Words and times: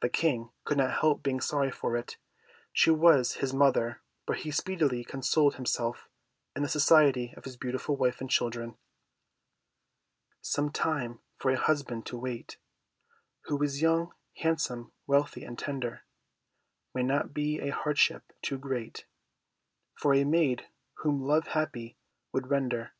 The 0.00 0.08
King 0.08 0.50
could 0.62 0.76
not 0.78 1.00
help 1.00 1.20
being 1.24 1.40
sorry 1.40 1.72
for 1.72 1.96
it; 1.96 2.18
she 2.72 2.92
was 2.92 3.32
his 3.42 3.52
mother, 3.52 4.00
but 4.26 4.36
he 4.42 4.52
speedily 4.52 5.02
consoled 5.02 5.56
himself 5.56 6.08
in 6.54 6.62
the 6.62 6.68
society 6.68 7.34
of 7.36 7.42
his 7.44 7.56
beautiful 7.56 7.96
wife 7.96 8.20
and 8.20 8.30
children. 8.30 8.76
Some 10.40 10.70
time 10.70 11.18
for 11.36 11.50
a 11.50 11.58
husband 11.58 12.06
to 12.06 12.16
wait 12.16 12.58
Who 13.46 13.60
is 13.60 13.82
young, 13.82 14.12
handsome, 14.36 14.92
wealthy, 15.08 15.42
and 15.44 15.58
tender, 15.58 16.04
May 16.94 17.02
not 17.02 17.34
be 17.34 17.58
a 17.58 17.70
hardship 17.70 18.32
too 18.40 18.56
great 18.56 19.04
For 19.94 20.14
a 20.14 20.22
maid 20.22 20.68
whom 20.98 21.20
love 21.20 21.48
happy 21.48 21.98
would 22.30 22.46
render. 22.50 22.94